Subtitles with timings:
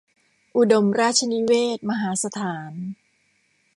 [0.57, 2.71] อุดมราชนิเวศน์ มหาสถาน